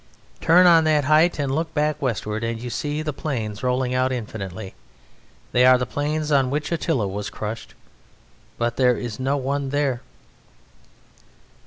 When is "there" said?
8.77-8.97, 9.69-10.01